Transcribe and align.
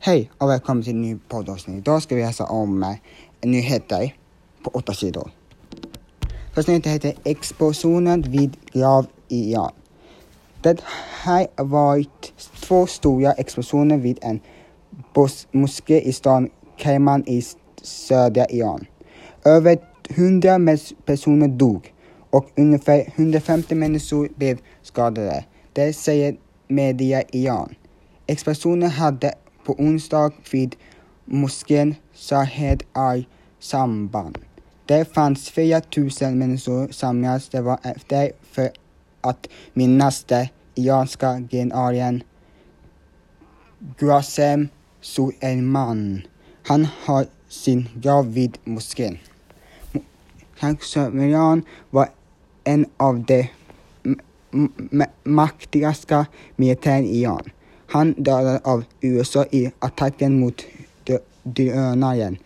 Hej 0.00 0.30
och 0.38 0.48
välkommen 0.48 0.84
till 0.84 0.92
en 0.92 1.02
ny 1.02 1.18
poddavsnitt. 1.28 1.78
Idag 1.78 2.02
ska 2.02 2.14
vi 2.14 2.22
läsa 2.22 2.44
om 2.44 2.82
eh, 2.82 2.94
nyheter 3.42 4.14
på 4.62 4.70
åtta 4.70 4.92
sidor. 4.92 5.30
Första 6.54 6.72
nyheten 6.72 6.92
heter 6.92 7.14
Explosionen 7.24 8.22
vid 8.22 8.56
grav 8.72 9.06
i 9.28 9.52
Iran. 9.52 9.72
Det 10.62 10.82
har 11.24 11.64
varit 11.64 12.32
två 12.60 12.86
stora 12.86 13.32
explosioner 13.32 13.96
vid 13.96 14.18
en 14.22 14.40
moské 15.52 16.00
i 16.00 16.12
staden 16.12 16.50
Kerman 16.76 17.24
i 17.26 17.42
södra 17.82 18.46
Iran. 18.46 18.86
Över 19.44 19.78
100 20.08 20.58
personer 21.04 21.48
dog 21.48 21.94
och 22.30 22.50
ungefär 22.56 23.12
150 23.16 23.74
människor 23.74 24.28
blev 24.36 24.58
skadade. 24.82 25.44
Det 25.72 25.92
säger 25.92 26.36
media 26.68 27.22
i 27.22 27.44
Iran. 27.44 27.74
Explosionen 28.26 28.90
hade 28.90 29.34
på 29.68 29.74
onsdag 29.78 30.32
vid 30.52 30.76
moskén 31.24 31.94
Shahed 32.14 32.82
al-Samban. 32.92 34.34
Det 34.86 35.14
fanns 35.14 35.50
4000 35.50 36.38
människor 36.38 36.92
samlades. 36.92 37.48
Det 37.48 37.60
var 37.60 37.78
efter 37.82 38.32
för 38.52 38.70
att 39.20 39.46
minnas 39.74 40.24
den 40.24 40.46
iranska 40.74 41.42
generalen 41.50 42.22
Qasem 43.98 44.68
Soleiman. 45.00 46.22
Han 46.66 46.86
har 47.04 47.26
sin 47.48 47.88
grav 47.94 48.32
vid 48.32 48.58
moskén. 48.64 49.18
Soleiman 50.80 51.62
var 51.90 52.08
en 52.64 52.86
av 52.96 53.24
de 53.24 53.50
maktigaste 55.24 56.26
militären 56.56 57.04
i 57.04 57.20
Iran. 57.20 57.50
Han 57.90 58.14
dödades 58.18 58.62
av 58.62 58.84
USA 59.00 59.44
i 59.50 59.70
attacken 59.78 60.40
mot 60.40 60.64
drönaren 61.42 62.38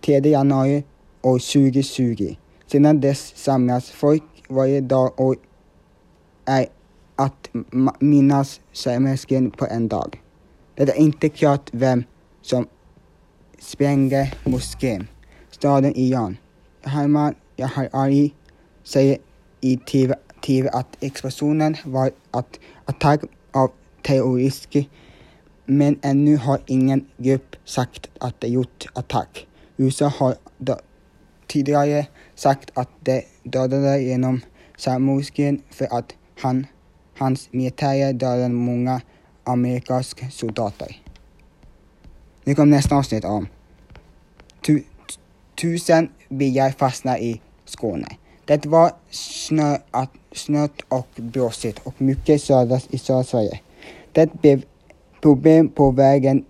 3 0.00 0.18
januari 0.18 0.84
år 1.22 1.38
2020. 1.38 2.36
Sedan 2.66 3.00
dess 3.00 3.32
samlas 3.36 3.90
folk 3.90 4.22
varje 4.48 4.80
dag 4.80 5.20
och 5.20 5.34
är 6.44 6.66
att 7.16 7.48
minnas 7.98 8.60
Svermesken 8.72 9.50
på 9.50 9.66
en 9.66 9.88
dag. 9.88 10.22
Det 10.74 10.82
är 10.82 10.98
inte 10.98 11.28
klart 11.28 11.70
vem 11.72 12.04
som 12.42 12.66
sprängde 13.58 14.32
moskén. 14.44 15.08
Staden 15.50 15.96
Iran. 15.96 16.36
Herman 16.82 17.34
Yahari 17.56 18.34
säger 18.84 19.18
i 19.60 19.76
TV, 19.76 20.14
TV 20.46 20.68
att 20.68 20.96
explosionen 21.00 21.76
var 21.84 22.06
en 22.06 22.12
attack 22.84 23.20
av 23.52 23.70
terrorister 24.06 24.84
men 25.64 25.98
ännu 26.02 26.36
har 26.36 26.60
ingen 26.66 27.06
grupp 27.16 27.56
sagt 27.64 28.10
att 28.20 28.40
de 28.40 28.48
gjort 28.48 28.86
attack. 28.92 29.46
USA 29.76 30.06
har 30.06 30.36
tidigare 31.46 32.06
sagt 32.34 32.70
att 32.74 32.88
de 33.00 33.24
dödade 33.42 34.00
genom 34.00 34.40
självmordsgren 34.78 35.62
för 35.70 35.98
att 35.98 36.14
han, 36.40 36.66
hans 37.18 37.48
militärer 37.52 38.12
dödade 38.12 38.48
många 38.48 39.00
amerikanska 39.44 40.30
soldater. 40.30 41.02
Nu 42.44 42.54
kommer 42.54 42.76
nästa 42.76 42.96
avsnitt 42.96 43.24
om 43.24 43.48
tu, 44.66 44.82
tusen 45.60 46.08
bilar 46.28 46.70
fastnar 46.70 47.18
i 47.18 47.40
Skåne. 47.64 48.08
Det 48.44 48.66
var 48.66 48.92
snö, 49.10 49.78
snött 50.32 50.80
och 50.88 51.08
blåsigt 51.16 51.78
och 51.84 52.02
mycket 52.02 52.42
södra 52.42 52.80
i 52.90 52.98
södra 52.98 53.24
Sverige. 53.24 53.60
Det 54.16 54.32
blev 54.32 54.62
problem 55.20 55.68
på 55.68 55.90
vägen 55.90 56.44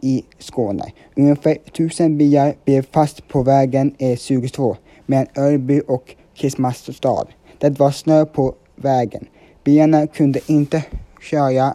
i 0.00 0.24
Skåne. 0.38 0.92
Ungefär 1.16 1.54
tusen 1.72 2.18
bilar 2.18 2.54
blev 2.64 2.86
fast 2.92 3.28
på 3.28 3.42
vägen 3.42 3.94
E22 3.98 4.76
mellan 5.06 5.26
Örby 5.36 5.80
och 5.88 6.14
Kristianstad. 6.34 7.26
Det 7.58 7.78
var 7.78 7.90
snö 7.90 8.24
på 8.24 8.54
vägen. 8.76 9.26
Bilarna 9.64 10.06
kunde 10.06 10.40
inte 10.46 10.84
köra, 11.30 11.74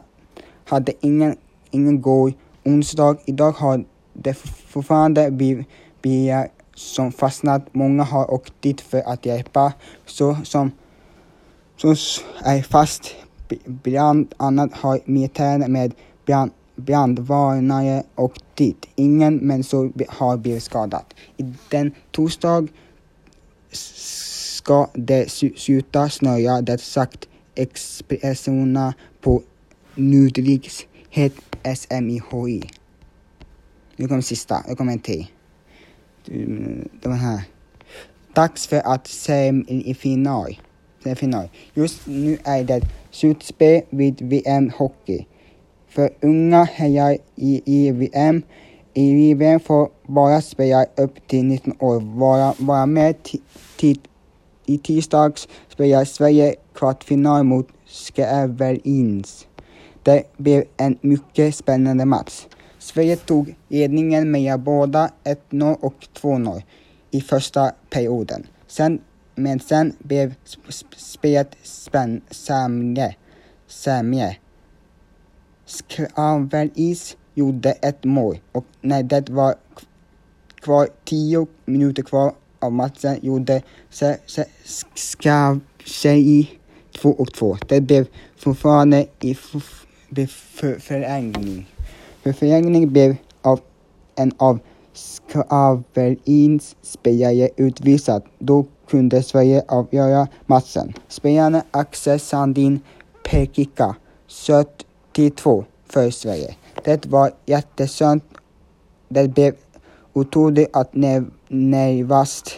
hade 0.66 0.94
ingen, 1.00 1.38
ingen 1.72 2.02
gård. 2.02 2.34
Onsdag 2.66 3.18
idag 3.26 3.52
har 3.52 3.84
det 4.14 4.34
fortfarande 4.68 5.32
bilar 6.02 6.48
som 6.76 7.12
fastnat. 7.12 7.74
Många 7.74 8.04
har 8.04 8.34
åkt 8.34 8.54
dit 8.62 8.82
för 8.82 9.02
att 9.06 9.26
hjälpa. 9.26 9.74
Så 10.06 10.38
som, 10.44 10.72
som 11.78 11.96
är 12.44 12.62
fast 12.62 13.16
Bland 13.66 14.34
annat 14.38 14.74
har 14.74 15.00
militären 15.06 15.72
med 15.72 15.94
brand, 16.26 16.52
brandvarnare 16.76 18.04
och 18.16 18.40
dit. 18.56 18.86
Ingen 18.96 19.38
människa 19.38 19.78
har 20.08 20.38
blivit 20.38 20.64
skadad. 20.64 21.06
I 21.38 21.54
den 21.70 21.92
torsdag 22.12 22.68
ska 23.72 24.88
det 24.94 25.32
sluta 25.56 26.10
snöa, 26.10 26.62
det 26.62 26.82
sagt 26.82 27.28
expressionerna 27.56 28.94
på 29.22 29.42
Nudrikshet 29.96 31.34
SMIHI. 31.76 32.70
Nu 33.96 34.08
kommer 34.08 34.22
sista, 34.22 34.64
nu 34.68 34.76
kommer 34.76 34.94
en 34.94 35.00
till. 35.00 35.28
Den 37.02 37.14
här. 37.14 37.42
Dags 38.34 38.68
för 38.68 38.82
att 38.86 39.08
se 39.08 39.64
i 39.68 39.94
final. 39.94 40.60
final. 41.16 41.50
Just 41.74 42.08
nu 42.08 42.38
är 42.44 42.64
det 42.64 42.82
slutspel 43.12 43.82
vid 43.90 44.22
VM 44.22 44.72
Hockey. 44.78 45.26
För 45.88 46.10
unga 46.22 46.64
hejar 46.64 47.18
i, 47.36 47.62
i 47.66 47.92
VM. 47.92 48.44
I 48.94 49.34
VM 49.34 49.60
får 49.60 49.90
bara 50.08 50.42
spelare 50.42 50.86
upp 50.98 51.28
till 51.28 51.46
19 51.46 51.74
år 51.80 52.00
vara, 52.00 52.54
vara 52.58 52.86
med 52.86 53.16
i 54.66 54.78
tisdags 54.78 55.48
spelar 55.70 56.06
Sverige 56.06 56.56
kvartsfinal 56.74 57.44
mot 57.44 57.68
Skärvelins. 57.86 59.48
Det 60.04 60.24
blev 60.38 60.64
en 60.78 60.98
mycket 61.02 61.56
spännande 61.56 62.06
match. 62.06 62.46
Sverige 62.80 63.16
tog 63.16 63.56
ledningen 63.68 64.32
med 64.32 64.60
båda 64.60 65.10
1-0 65.24 65.76
och 65.82 66.08
2-0 66.22 66.62
i 67.12 67.22
första 67.22 67.72
perioden. 67.90 68.48
Sen 68.68 69.02
men 69.44 69.60
sen 69.60 69.96
blev 70.00 70.34
spelet 70.98 71.56
sämre. 72.32 73.16
sämre. 73.68 74.38
Skravelis 75.66 77.18
gjorde 77.34 77.72
ett 77.72 78.04
mål 78.04 78.40
och 78.52 78.66
när 78.82 79.04
det 79.04 79.30
var 79.30 79.56
kvar 80.62 80.88
tio 81.06 81.48
minuter 81.66 82.04
kvar 82.04 82.34
av 82.60 82.72
matchen 82.72 83.20
gjorde 83.22 83.62
Skravelis 84.96 86.48
två 87.02 87.10
och 87.10 87.34
två. 87.34 87.58
Det 87.68 87.82
blev 87.82 88.08
fortfarande 88.38 89.06
i 89.20 89.36
förlängning. 90.80 91.68
För 92.24 92.34
förlängning 92.34 92.94
blev 92.94 93.16
av 93.42 93.60
en 94.16 94.32
av 94.38 94.60
Skavelinspelare 94.94 97.50
utvisad. 97.58 98.24
Då 98.40 98.66
kunde 98.90 99.24
Sverige 99.24 99.64
avgöra 99.68 100.28
matchen. 100.46 100.94
Spelarna 101.08 101.64
Axel 101.72 102.20
Sandin 102.20 102.80
Pekika 103.24 103.96
sköt 104.28 104.86
till 105.12 105.32
två 105.32 105.66
för 105.88 106.10
Sverige. 106.10 106.56
Det 106.84 107.06
var 107.06 107.32
jätteskönt. 107.46 108.24
Det 109.10 109.28
blev 109.28 109.56
otroligt 110.14 110.76
att 110.76 110.94
nervöst. 111.48 112.52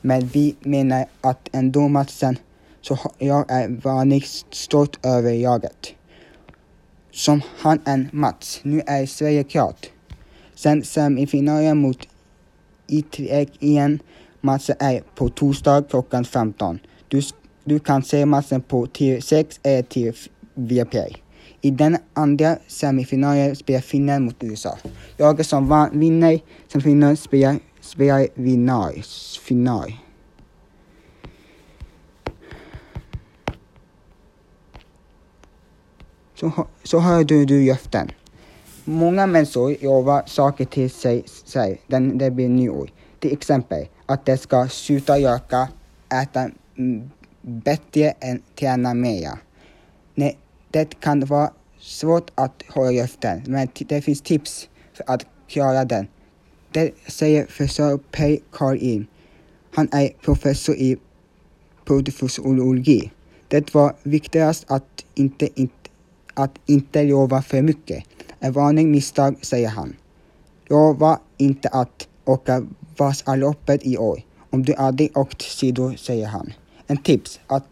Men 0.00 0.26
vi 0.26 0.56
menar 0.60 1.06
att 1.20 1.48
ändå 1.52 1.88
matchen 1.88 2.36
så 2.80 2.98
jag 3.18 3.50
är 3.50 3.68
vanligt 3.68 4.44
stolt 4.50 5.06
över 5.06 5.32
jaget. 5.32 5.94
Som 7.12 7.42
han 7.58 7.80
en 7.84 8.08
match. 8.12 8.60
Nu 8.62 8.82
är 8.86 9.06
Sverige 9.06 9.44
klart. 9.44 9.90
Sen 10.58 10.84
semifinalen 10.84 11.76
mot 11.76 12.08
Itrek 12.88 13.48
igen. 13.60 13.98
Matchen 14.40 14.76
är 14.78 15.02
på 15.14 15.28
torsdag 15.28 15.82
klockan 15.90 16.24
15. 16.24 16.78
Du, 17.08 17.22
du 17.64 17.78
kan 17.78 18.02
se 18.02 18.26
matchen 18.26 18.60
på 18.60 18.86
TV6 18.86 19.60
eller 19.62 19.82
TV 19.82 20.16
Viaplay. 20.54 21.12
I 21.60 21.70
den 21.70 21.96
andra 22.14 22.56
semifinalen 22.66 23.56
spelar 23.56 23.80
Finland 23.80 24.24
mot 24.24 24.42
USA. 24.42 24.78
Laget 25.16 25.46
som 25.46 25.68
vann, 25.68 26.00
vinner 26.00 26.40
semifinalen 26.68 27.16
spelar, 27.16 27.58
spelar 27.80 28.26
final. 28.36 29.02
final. 29.42 29.92
Så, 36.34 36.66
så 36.82 36.98
hör 36.98 37.24
du, 37.24 37.44
du 37.44 37.66
löften. 37.66 38.10
Många 38.90 39.26
människor 39.26 39.76
lovar 39.82 40.22
saker 40.26 40.64
till 40.64 40.90
sig, 40.90 41.24
sig 41.44 41.80
när 41.86 42.00
det 42.00 42.30
blir 42.30 42.48
nyår. 42.48 42.90
Till 43.20 43.32
exempel 43.32 43.86
att 44.06 44.26
de 44.26 44.36
ska 44.36 44.68
sluta 44.68 45.18
röka, 45.18 45.68
äta 46.22 46.50
bättre 47.42 48.10
än 48.20 48.42
träna 48.54 48.94
mera. 48.94 49.38
Nej, 50.14 50.38
det 50.70 51.00
kan 51.00 51.20
vara 51.20 51.50
svårt 51.78 52.30
att 52.34 52.62
hålla 52.68 52.90
löften, 52.90 53.42
men 53.46 53.68
det 53.74 54.02
finns 54.02 54.20
tips 54.20 54.68
för 54.92 55.04
att 55.06 55.26
klara 55.48 55.84
den. 55.84 56.06
Det 56.72 56.90
säger 57.06 57.44
professor 57.44 57.98
Per 58.10 58.38
Karin. 58.52 59.06
Han 59.74 59.88
är 59.92 60.08
professor 60.08 60.74
i 60.74 60.96
professorologi. 61.84 63.10
Det 63.48 63.74
var 63.74 63.94
viktigast 64.02 64.64
att 64.68 65.04
inte, 65.14 65.60
inte, 65.60 65.90
att 66.34 66.58
inte 66.66 67.02
lova 67.02 67.42
för 67.42 67.62
mycket. 67.62 68.04
En 68.40 68.52
varning 68.52 68.90
misstag, 68.90 69.36
säger 69.42 69.68
han. 69.68 69.96
Lova 70.68 71.20
inte 71.36 71.68
att 71.68 72.08
åka 72.24 72.66
Vasaloppet 72.96 73.86
i 73.86 73.98
år. 73.98 74.22
Om 74.50 74.62
du 74.62 74.74
aldrig 74.74 75.16
åkt 75.16 75.42
skidor, 75.42 75.96
säger 75.96 76.26
han. 76.26 76.52
En 76.86 76.96
tips 76.96 77.40
att, 77.46 77.64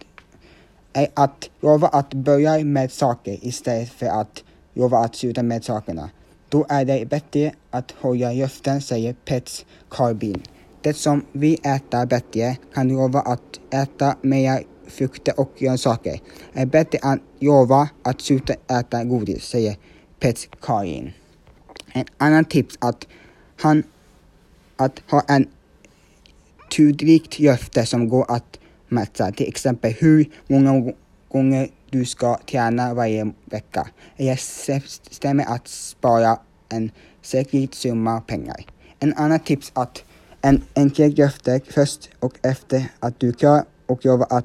är 0.93 1.09
att 1.15 1.51
lova 1.61 1.89
att 1.89 2.15
börja 2.15 2.65
med 2.65 2.93
saker 2.93 3.39
istället 3.43 3.89
för 3.89 4.07
att 4.07 4.45
lova 4.75 4.99
att 4.99 5.15
sluta 5.15 5.43
med 5.43 5.65
sakerna. 5.65 6.11
Då 6.49 6.67
är 6.69 6.85
det 6.85 7.09
bättre 7.09 7.53
att 7.71 7.91
hålla 8.01 8.33
löften, 8.33 8.83
säger 8.83 9.13
Pets 9.25 9.67
Carbin. 9.91 10.43
Det 10.81 10.95
som 10.95 11.25
vi 11.33 11.55
äter 11.55 12.07
bättre 12.07 12.57
kan 12.75 12.89
lova 12.89 13.21
att 13.21 13.61
äta 13.71 14.17
mer 14.23 14.63
frukter 14.87 15.41
och 15.41 15.51
grönsaker. 15.59 16.21
Är 16.53 16.67
bättre 16.67 16.99
än 16.99 17.21
lova 17.41 17.89
att 18.03 18.21
sluta 18.21 18.55
äta 18.69 19.05
godis, 19.05 19.45
säger 19.45 19.77
Pets 20.21 20.49
Karin. 20.63 21.13
En 21.93 22.05
annan 22.19 22.45
tips 22.45 22.77
att 22.81 23.07
han 23.57 23.83
att 24.77 25.03
ha 25.11 25.21
en 25.29 25.49
tydligt 26.71 27.39
löfte 27.39 27.87
som 27.87 28.09
går 28.09 28.25
att 28.29 28.59
mäta. 28.89 29.33
Till 29.33 29.49
exempel 29.49 29.93
hur 29.99 30.31
många 30.47 30.93
gånger 31.29 31.69
du 31.91 32.05
ska 32.05 32.39
träna 32.51 32.95
varje 32.95 33.33
vecka. 33.45 33.89
Eller 34.17 34.37
stämmer 35.11 35.45
att 35.45 35.69
spara 35.69 36.39
en 36.69 36.91
säker 37.23 37.69
summa 37.73 38.21
pengar. 38.21 38.57
En 38.99 39.15
annan 39.15 39.41
tips 39.41 39.73
att 39.75 40.05
en 40.43 40.63
enkel 40.75 41.15
löfte 41.17 41.61
först 41.69 42.11
och 42.21 42.39
efter 42.43 42.85
att 43.01 43.21
du 43.21 43.33
klar 43.33 43.65
och 43.87 44.05
lovar 44.05 44.27
att 44.31 44.45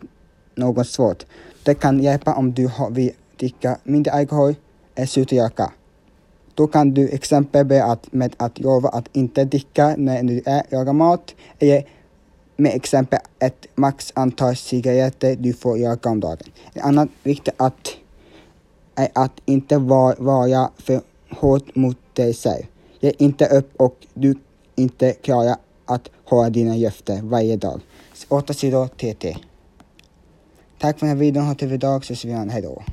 något 0.55 0.87
svårt. 0.87 1.25
Det 1.63 1.75
kan 1.75 2.03
hjälpa 2.03 2.33
om 2.33 2.53
du 2.53 2.69
vill 2.91 3.11
dricka 3.37 3.77
mindre 3.83 4.11
alkohol 4.13 4.55
eller 4.95 5.07
sluta 5.07 5.35
röka. 5.35 5.71
Då 6.55 6.67
kan 6.67 6.93
du 6.93 7.09
exempel 7.09 7.65
börja 7.65 7.97
med 8.11 8.35
att 8.37 8.59
lova 8.59 8.89
att 8.89 9.09
inte 9.13 9.45
dricka 9.45 9.95
när 9.97 10.23
du 10.23 10.41
lagar 10.71 10.93
mat 10.93 11.35
eller 11.59 11.87
med 12.57 12.75
exempel 12.75 13.19
ett 13.39 13.67
max 13.75 14.11
antal 14.15 14.55
cigaretter 14.55 15.35
du 15.35 15.53
får 15.53 15.77
röka 15.77 16.09
om 16.09 16.19
dagen. 16.19 16.37
En 16.73 16.81
annan 16.81 17.09
viktig 17.23 17.53
att 17.57 17.95
är 18.95 19.09
att 19.13 19.41
inte 19.45 19.77
vara 19.77 20.69
för 20.77 21.01
hård 21.29 21.61
mot 21.73 21.97
dig 22.13 22.33
själv. 22.33 22.63
Ge 22.99 23.13
inte 23.17 23.45
upp 23.45 23.75
och 23.77 23.95
du 24.13 24.35
inte 24.75 25.13
klarar 25.13 25.55
att 25.85 26.09
hålla 26.25 26.49
dina 26.49 26.75
löften 26.75 27.29
varje 27.29 27.57
dag. 27.57 27.81
8 28.29 28.53
sidor 28.53 28.87
TT. 28.87 29.37
Tack 30.79 30.99
för 30.99 31.07
den 31.07 31.15
här 31.15 31.21
videon, 31.23 31.43
ha 31.43 31.49
en 31.49 31.55
trevlig 31.55 31.79
dag 31.79 32.05
så 32.05 32.13
ses 32.13 32.25
vi 32.25 32.29
igen, 32.29 32.49
hejdå. 32.49 32.83